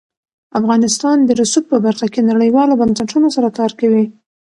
افغانستان 0.59 1.17
د 1.23 1.29
رسوب 1.39 1.63
په 1.71 1.77
برخه 1.85 2.07
کې 2.13 2.21
نړیوالو 2.31 2.79
بنسټونو 2.81 3.27
سره 3.35 3.49
کار 3.57 3.71
کوي. 3.79 4.05